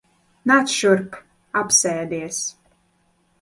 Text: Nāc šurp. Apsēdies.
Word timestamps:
Nāc 0.51 0.71
šurp. 0.75 1.19
Apsēdies. 1.61 2.41